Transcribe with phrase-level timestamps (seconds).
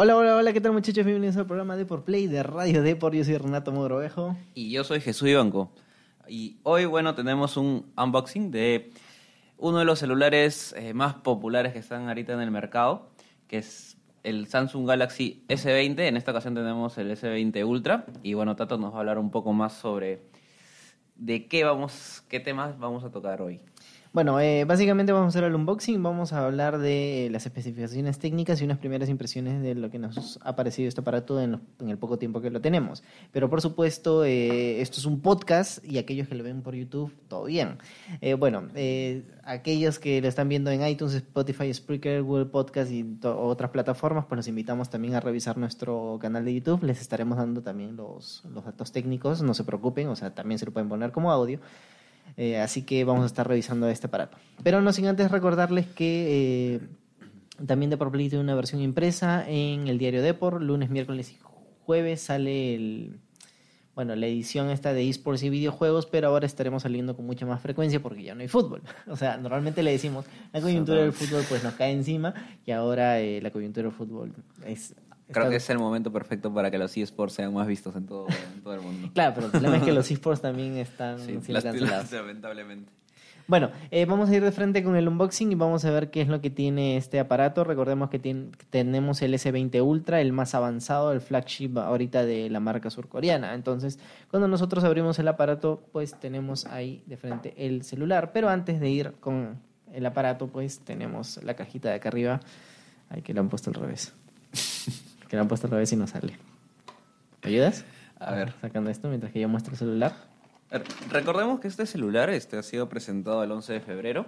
[0.00, 1.04] Hola, hola, hola, ¿qué tal muchachos?
[1.04, 3.16] Bienvenidos al programa de Por Play de Radio Depor.
[3.16, 4.36] Yo soy Renato Mogrovejo.
[4.54, 5.72] Y yo soy Jesús Ibanco.
[6.28, 8.92] Y hoy, bueno, tenemos un unboxing de
[9.56, 13.10] uno de los celulares eh, más populares que están ahorita en el mercado,
[13.48, 15.98] que es el Samsung Galaxy S20.
[16.06, 18.06] En esta ocasión tenemos el S20 Ultra.
[18.22, 20.22] Y bueno, Tato nos va a hablar un poco más sobre
[21.18, 23.60] de qué vamos, qué temas vamos a tocar hoy.
[24.10, 28.60] Bueno, eh, básicamente vamos a hacer el unboxing, vamos a hablar de las especificaciones técnicas
[28.60, 32.18] y unas primeras impresiones de lo que nos ha parecido este aparato en, el poco
[32.18, 33.02] tiempo que lo tenemos.
[33.32, 37.12] Pero por supuesto, eh, esto es un podcast y aquellos que lo ven por YouTube,
[37.28, 37.76] todo bien.
[38.22, 43.18] Eh, bueno, eh, aquellos que lo están viendo en iTunes, Spotify, Spreaker, Google Podcast y
[43.22, 46.82] otras plataformas, pues los invitamos también a revisar nuestro canal de YouTube.
[46.82, 50.64] Les estaremos dando también los, los datos técnicos, no se preocupen, o sea, también se
[50.64, 51.60] lo pueden poner como audio.
[52.36, 54.38] Eh, así que vamos a estar revisando este aparato.
[54.62, 56.80] Pero no sin antes recordarles que eh,
[57.66, 60.62] también Depor Play tiene una versión impresa en el diario Depor.
[60.62, 61.38] Lunes, miércoles y
[61.84, 63.20] jueves sale el,
[63.98, 67.60] bueno, la edición esta de esports y videojuegos, pero ahora estaremos saliendo con mucha más
[67.60, 68.82] frecuencia porque ya no hay fútbol.
[69.08, 72.32] O sea, normalmente le decimos, la coyuntura del fútbol pues nos cae encima
[72.64, 74.32] y ahora eh, la coyuntura del fútbol
[74.64, 74.94] es
[75.30, 78.26] Creo que es el momento perfecto para que los eSports sean más vistos en todo,
[78.28, 79.10] en todo el mundo.
[79.14, 82.10] claro, pero el problema es que los eSports también están sí, siendo cancelados.
[82.12, 82.90] Lamentablemente.
[83.48, 86.20] Bueno, eh, vamos a ir de frente con el unboxing y vamos a ver qué
[86.20, 87.64] es lo que tiene este aparato.
[87.64, 92.60] Recordemos que tiene, tenemos el S20 Ultra, el más avanzado, el flagship ahorita de la
[92.60, 93.54] marca surcoreana.
[93.54, 93.98] Entonces,
[94.30, 98.32] cuando nosotros abrimos el aparato, pues tenemos ahí de frente el celular.
[98.34, 99.58] Pero antes de ir con
[99.94, 102.40] el aparato, pues tenemos la cajita de acá arriba.
[103.08, 104.12] Ay, que lo han puesto al revés.
[105.28, 106.38] Que lo han puesto al revés y no sale.
[107.42, 107.84] ¿Me ayudas?
[108.18, 108.54] A ver.
[108.60, 110.14] Sacando esto mientras que yo muestro el celular.
[111.10, 114.26] Recordemos que este celular este, ha sido presentado el 11 de febrero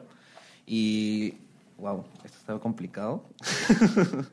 [0.67, 1.35] y...
[1.77, 3.25] Wow, esto está complicado.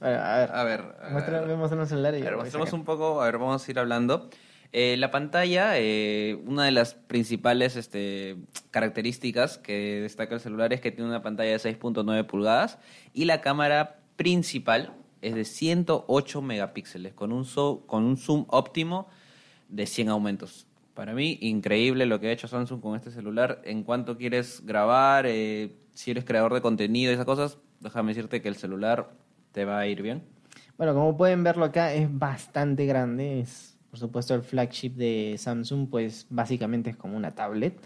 [0.00, 0.50] a ver, a ver.
[0.50, 3.36] A ver, Muestra, vemos en el celular y a ver, mostremos un poco, a ver,
[3.36, 4.30] vamos a ir hablando.
[4.72, 8.36] Eh, la pantalla, eh, una de las principales este,
[8.70, 12.78] características que destaca el celular es que tiene una pantalla de 6.9 pulgadas
[13.14, 14.92] y la cámara principal
[15.22, 19.08] es de 108 megapíxeles con un, zo- con un zoom óptimo
[19.68, 20.66] de 100 aumentos.
[20.94, 23.62] Para mí, increíble lo que ha hecho Samsung con este celular.
[23.64, 28.42] En cuanto quieres grabar, eh, si eres creador de contenido y esas cosas, déjame decirte
[28.42, 29.10] que el celular
[29.52, 30.24] te va a ir bien.
[30.76, 33.40] Bueno, como pueden verlo acá, es bastante grande.
[33.40, 37.80] Es, por supuesto, el flagship de Samsung, pues básicamente es como una tablet.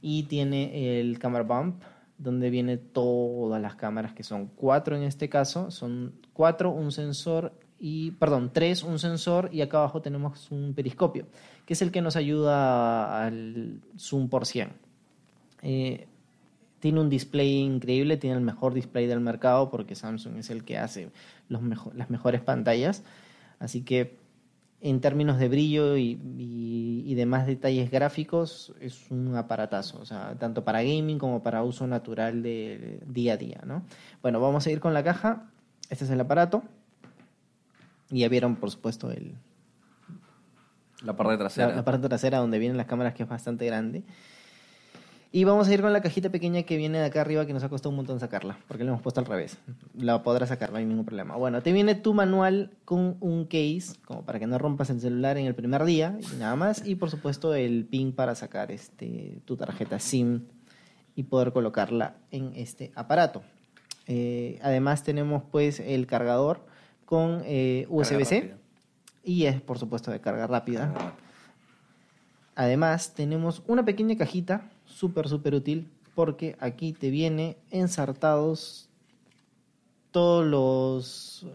[0.00, 1.82] Y tiene el camera bump,
[2.18, 5.70] donde viene todas las cámaras, que son cuatro en este caso.
[5.70, 11.26] Son cuatro, un sensor y, perdón, tres, un sensor y acá abajo tenemos un periscopio,
[11.66, 14.68] que es el que nos ayuda al zoom por 100.
[15.62, 16.06] Eh,
[16.78, 20.78] tiene un display increíble, tiene el mejor display del mercado porque Samsung es el que
[20.78, 21.10] hace
[21.48, 23.02] los mejo- las mejores pantallas.
[23.58, 24.16] Así que
[24.82, 30.34] en términos de brillo y, y- y demás detalles gráficos es un aparatazo, o sea,
[30.38, 33.82] tanto para gaming como para uso natural de día a día, ¿no?
[34.22, 35.50] Bueno, vamos a ir con la caja.
[35.90, 36.62] Este es el aparato.
[38.10, 39.34] Y ya vieron, por supuesto, el,
[41.02, 41.68] La parte trasera.
[41.68, 44.02] la, la parte trasera donde vienen las cámaras que es bastante grande.
[45.32, 47.62] Y vamos a ir con la cajita pequeña que viene de acá arriba que nos
[47.62, 49.58] ha costado un montón sacarla, porque la hemos puesto al revés.
[49.96, 51.36] La podrás sacar, no hay ningún problema.
[51.36, 55.38] Bueno, te viene tu manual con un case, como para que no rompas el celular
[55.38, 56.84] en el primer día y nada más.
[56.84, 60.46] Y por supuesto el pin para sacar este, tu tarjeta SIM
[61.14, 63.42] y poder colocarla en este aparato.
[64.08, 66.66] Eh, además tenemos pues el cargador
[67.04, 68.56] con eh, USB-C
[69.22, 71.14] y es por supuesto de carga rápida.
[72.56, 78.88] Además, tenemos una pequeña cajita, súper, súper útil, porque aquí te viene ensartados
[80.10, 81.46] todos los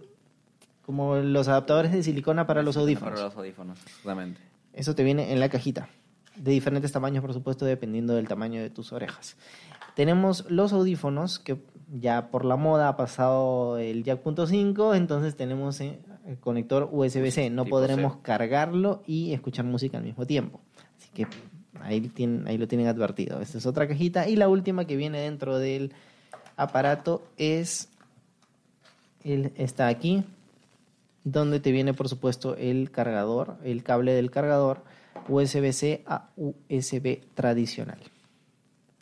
[0.85, 3.13] como los adaptadores de silicona para los audífonos.
[3.13, 4.39] Para los audífonos, exactamente.
[4.73, 5.89] Eso te viene en la cajita.
[6.35, 9.37] De diferentes tamaños, por supuesto, dependiendo del tamaño de tus orejas.
[9.95, 11.57] Tenemos los audífonos, que
[11.91, 16.89] ya por la moda ha pasado el jack punto .5, entonces tenemos eh, el conector
[16.91, 17.49] USB-C.
[17.49, 18.19] No podremos C.
[18.21, 20.59] cargarlo y escuchar música al mismo tiempo.
[20.97, 21.27] Así que
[21.81, 23.41] ahí, tienen, ahí lo tienen advertido.
[23.41, 24.27] Esta es otra cajita.
[24.27, 25.93] Y la última que viene dentro del
[26.57, 27.89] aparato es...
[29.23, 30.23] El, está aquí,
[31.23, 34.83] donde te viene por supuesto el cargador, el cable del cargador
[35.27, 37.97] USB-C a USB tradicional.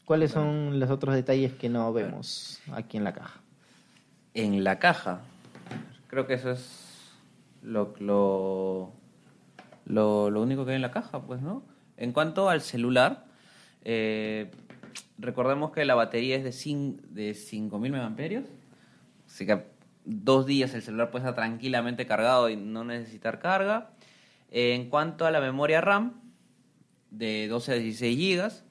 [0.05, 3.41] ¿Cuáles son los otros detalles que no vemos aquí en la caja?
[4.33, 5.21] En la caja,
[6.07, 7.11] creo que eso es
[7.61, 8.91] lo, lo,
[9.85, 11.61] lo, lo único que hay en la caja, pues, ¿no?
[11.97, 13.25] En cuanto al celular,
[13.83, 14.49] eh,
[15.17, 18.45] recordemos que la batería es de, cin- de 5.000 megaamperios.
[19.27, 19.63] Así que
[20.05, 23.91] dos días el celular puede estar tranquilamente cargado y no necesitar carga.
[24.51, 26.21] En cuanto a la memoria RAM,
[27.09, 28.65] de 12 a 16 gigas.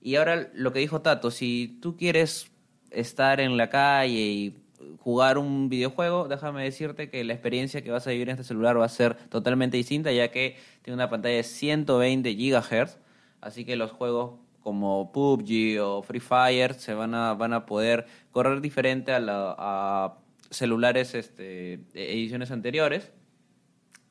[0.00, 2.50] Y ahora lo que dijo Tato, si tú quieres
[2.90, 4.56] estar en la calle y
[5.00, 8.78] jugar un videojuego, déjame decirte que la experiencia que vas a vivir en este celular
[8.78, 12.98] va a ser totalmente distinta, ya que tiene una pantalla de 120 GHz,
[13.40, 18.06] así que los juegos como PUBG o Free Fire se van a, van a poder
[18.32, 20.14] correr diferente a, la,
[20.50, 23.12] celulares este, ediciones anteriores.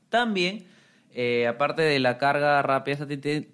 [0.09, 0.65] También,
[1.13, 3.05] eh, aparte de la carga rápida,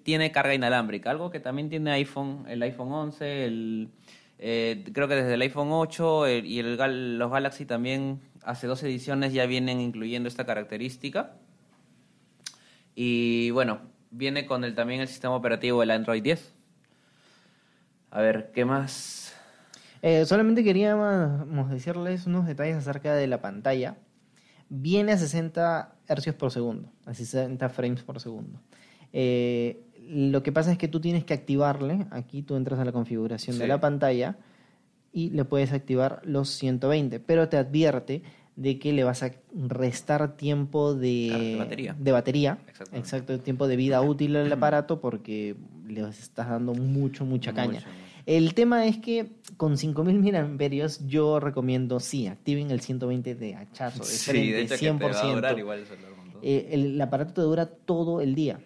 [0.04, 3.88] tiene carga inalámbrica, algo que también tiene iPhone, el iPhone 11, el
[4.44, 9.46] eh, creo que desde el iPhone 8 y los Galaxy también hace dos ediciones ya
[9.46, 11.34] vienen incluyendo esta característica.
[12.96, 16.54] Y bueno, viene con el, también el sistema operativo del Android 10.
[18.10, 19.32] A ver, ¿qué más?
[20.02, 23.96] Eh, solamente queríamos decirles unos detalles acerca de la pantalla.
[24.68, 28.60] Viene a 60 Hz por segundo, a 60 frames por segundo.
[29.12, 32.92] Eh, lo que pasa es que tú tienes que activarle, aquí tú entras a la
[32.92, 34.36] configuración de la pantalla
[35.12, 38.22] y le puedes activar los 120, pero te advierte
[38.56, 42.58] de que le vas a restar tiempo de, batería, de batería.
[42.92, 45.56] Exacto, tiempo de vida útil al aparato porque
[45.86, 47.82] le estás dando mucho, mucha caña.
[48.24, 54.04] El tema es que con 5000 mAh yo recomiendo, sí, activen el 120 de hachazo,
[54.04, 55.58] de sí, de 100%.
[55.58, 55.84] igual
[56.42, 58.60] eh, el aparato te dura todo el día.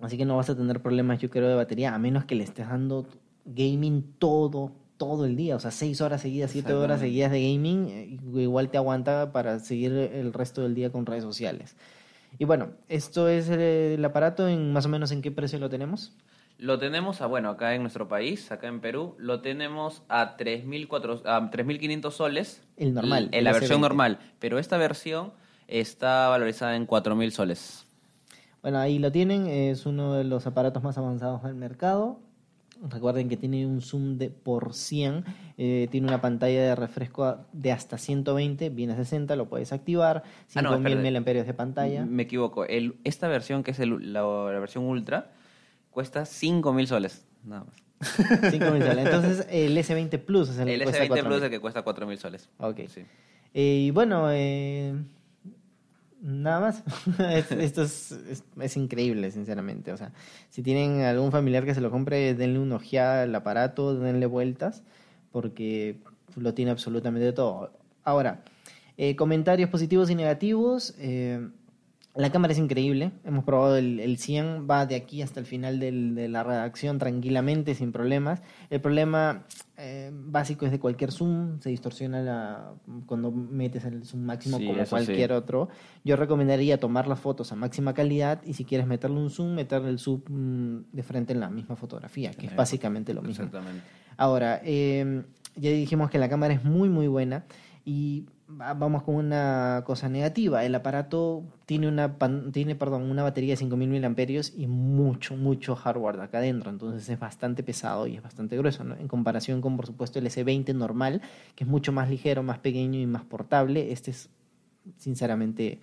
[0.00, 2.44] Así que no vas a tener problemas, yo creo, de batería, a menos que le
[2.44, 3.06] estés dando
[3.46, 5.56] gaming todo, todo el día.
[5.56, 9.58] O sea, seis horas seguidas, siete horas seguidas de gaming, eh, igual te aguanta para
[9.58, 11.76] seguir el resto del día con redes sociales.
[12.38, 16.12] Y bueno, esto es el, aparato, en más o menos en qué precio lo tenemos.
[16.58, 22.10] Lo tenemos, a, bueno, acá en nuestro país, acá en Perú, lo tenemos a 3.500
[22.10, 22.62] soles.
[22.76, 23.28] El normal.
[23.32, 25.32] En la versión normal, pero esta versión
[25.68, 27.85] está valorizada en 4.000 soles.
[28.66, 32.18] Bueno, ahí lo tienen, es uno de los aparatos más avanzados del mercado.
[32.82, 35.24] Recuerden que tiene un zoom de por 100,
[35.56, 40.24] eh, tiene una pantalla de refresco de hasta 120, viene a 60, lo puedes activar,
[40.48, 42.04] 5000 ah, mAh de pantalla.
[42.06, 44.24] Me equivoco, el, esta versión que es la,
[44.58, 45.30] versión Ultra
[45.92, 47.76] cuesta 5000 soles, nada más.
[48.50, 49.06] 5000 soles.
[49.06, 51.82] Entonces el S20 Plus es el, el que cuesta S20 Plus es el que cuesta
[51.82, 52.48] 4000 soles.
[52.58, 52.80] Ok.
[52.88, 53.04] Sí.
[53.54, 54.92] Eh, y bueno, eh,
[56.26, 56.82] Nada más.
[57.60, 59.92] Esto es, es, increíble, sinceramente.
[59.92, 60.10] O sea,
[60.50, 64.82] si tienen algún familiar que se lo compre, denle una ojeada al aparato, denle vueltas,
[65.30, 66.00] porque
[66.34, 67.70] lo tiene absolutamente todo.
[68.02, 68.42] Ahora,
[68.96, 70.96] eh, comentarios positivos y negativos.
[70.98, 71.48] Eh,
[72.16, 75.78] la cámara es increíble, hemos probado el, el 100, va de aquí hasta el final
[75.78, 78.42] del, de la redacción tranquilamente, sin problemas.
[78.70, 79.44] El problema
[79.76, 82.72] eh, básico es de cualquier zoom, se distorsiona la,
[83.04, 85.68] cuando metes el zoom máximo como cualquier otro.
[86.04, 89.90] Yo recomendaría tomar las fotos a máxima calidad y si quieres meterle un zoom, meterle
[89.90, 93.50] el zoom mm, de frente en la misma fotografía, que es básicamente lo mismo.
[94.16, 95.22] Ahora, eh,
[95.54, 97.44] ya dijimos que la cámara es muy, muy buena
[97.84, 100.64] y vamos con una cosa negativa.
[100.64, 102.16] El aparato tiene una,
[102.52, 104.16] tiene, perdón, una batería de 5000 mAh
[104.56, 106.70] y mucho, mucho hardware acá adentro.
[106.70, 110.74] Entonces es bastante pesado y es bastante grueso, En comparación con, por supuesto, el S20
[110.74, 111.22] normal,
[111.54, 113.92] que es mucho más ligero, más pequeño y más portable.
[113.92, 114.28] Este es,
[114.96, 115.80] sinceramente,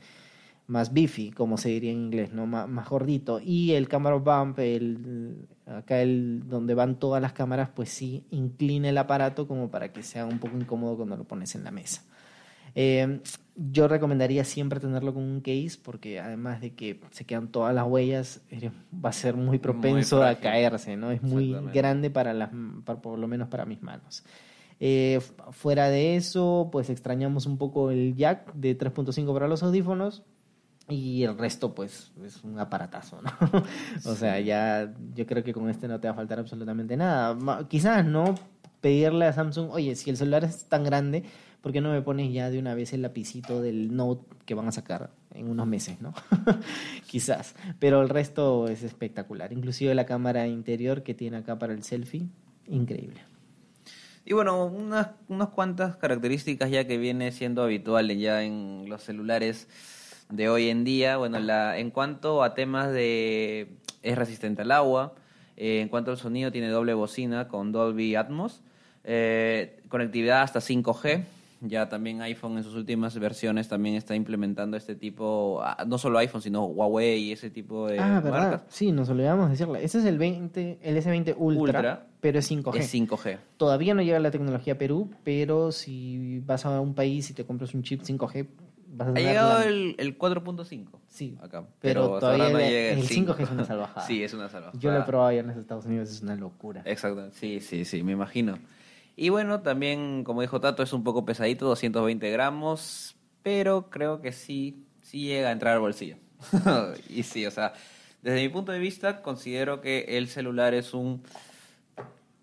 [0.67, 2.45] más beefy, como se diría en inglés, ¿no?
[2.47, 3.41] más gordito.
[3.43, 8.89] Y el camera bump, el, acá el, donde van todas las cámaras, pues sí inclina
[8.89, 12.03] el aparato como para que sea un poco incómodo cuando lo pones en la mesa.
[12.75, 13.19] Eh,
[13.55, 17.85] yo recomendaría siempre tenerlo con un case porque además de que se quedan todas las
[17.85, 21.11] huellas, eh, va a ser muy propenso a caerse, ¿no?
[21.11, 22.49] Es muy grande para las,
[22.83, 24.23] por lo menos para mis manos.
[24.79, 30.23] Eh, fuera de eso, pues extrañamos un poco el jack de 3.5 para los audífonos
[30.89, 33.31] y el resto pues es un aparatazo, ¿no?
[34.11, 37.65] o sea, ya yo creo que con este no te va a faltar absolutamente nada.
[37.69, 38.35] Quizás no
[38.81, 41.23] pedirle a Samsung, oye, si el celular es tan grande,
[41.63, 44.67] ¿por qué no me pones ya de una vez el lapicito del Note que van
[44.67, 46.13] a sacar en unos meses, ¿no?
[47.07, 47.55] Quizás.
[47.79, 49.53] Pero el resto es espectacular.
[49.53, 52.27] Inclusive la cámara interior que tiene acá para el selfie,
[52.67, 53.21] increíble.
[54.25, 59.69] Y bueno, unas, unas cuantas características ya que viene siendo habituales ya en los celulares
[60.29, 61.15] de hoy en día.
[61.15, 63.69] Bueno, la, en cuanto a temas de...
[64.01, 65.15] es resistente al agua.
[65.55, 68.61] Eh, en cuanto al sonido, tiene doble bocina con Dolby Atmos.
[69.05, 71.23] Eh, conectividad hasta 5G
[71.65, 76.19] Ya también iPhone en sus últimas versiones también está implementando este tipo, ah, no solo
[76.19, 78.31] iPhone, sino Huawei y ese tipo de ah, ¿verdad?
[78.51, 78.63] marcas.
[78.67, 79.83] Sí, nos olvidamos decirle.
[79.83, 82.07] Ese es el 20, el S20 Ultra, Ultra.
[82.19, 82.77] pero es 5G.
[82.77, 83.37] Es 5G.
[83.57, 87.45] Todavía no llega la tecnología a Perú, pero si vas a un país y te
[87.45, 88.45] compras un chip 5G,
[88.95, 91.65] vas a Ha tener llegado la- el, el 4.5 Sí, acá.
[91.79, 93.35] pero, todavía no el, llega el 5.
[93.35, 94.05] 5G es una salvajada.
[94.07, 94.77] Sí, es una salvajada.
[94.79, 96.81] Yo lo he probado allá en los Estados Unidos, es una locura.
[96.85, 98.57] Exacto, sí, sí, sí, me imagino.
[99.15, 104.31] Y bueno, también, como dijo Tato, es un poco pesadito, 220 gramos, pero creo que
[104.31, 106.17] sí, sí llega a entrar al bolsillo.
[107.09, 107.73] y sí, o sea,
[108.21, 111.23] desde mi punto de vista, considero que el celular es un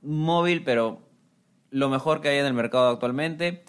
[0.03, 1.00] móvil, pero
[1.71, 3.65] lo mejor que hay en el mercado actualmente.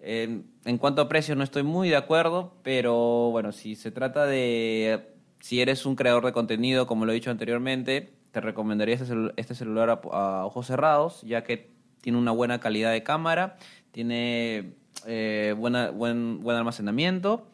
[0.00, 4.24] En, en cuanto a precio no estoy muy de acuerdo, pero bueno, si se trata
[4.24, 5.08] de,
[5.40, 9.54] si eres un creador de contenido, como lo he dicho anteriormente, te recomendaría este, este
[9.54, 13.56] celular a ojos cerrados, ya que tiene una buena calidad de cámara,
[13.90, 14.74] tiene
[15.06, 17.46] eh, buena, buen, buen almacenamiento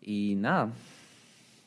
[0.00, 0.72] y nada.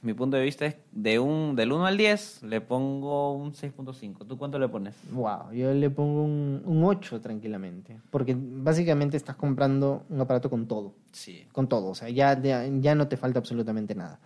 [0.02, 4.28] Mi punto de vista es de un, del 1 al 10 le pongo un 6.5.
[4.28, 4.96] ¿Tú cuánto le pones?
[5.12, 10.68] Wow, yo le pongo un, un 8 tranquilamente, porque básicamente estás comprando un aparato con
[10.68, 10.94] todo.
[11.12, 11.46] Sí.
[11.52, 14.20] con todo, o sea, ya, ya, ya no te falta absolutamente nada.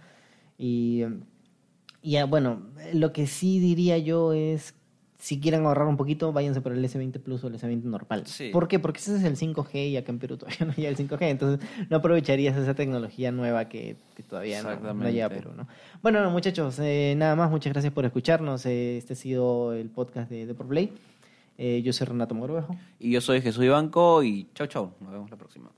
[0.57, 1.03] Y,
[2.01, 4.75] y ah, bueno, lo que sí diría yo es,
[5.21, 8.25] si quieren ahorrar un poquito, váyanse por el S20 Plus o el S20 normal.
[8.25, 8.49] Sí.
[8.51, 8.79] ¿Por qué?
[8.79, 11.69] Porque ese es el 5G y acá en Perú todavía no llega el 5G, entonces
[11.91, 15.67] no aprovecharías esa tecnología nueva que, que todavía no, no llega a Perú, ¿no?
[16.01, 18.65] Bueno, muchachos, eh, nada más, muchas gracias por escucharnos.
[18.65, 20.91] eh, este ha sido el podcast de, de Por Play.
[21.59, 22.75] Eh, yo soy Renato Mogrovejo.
[22.99, 25.69] Y yo soy Jesús Ibanco y chau chau, nos vemos la próxima.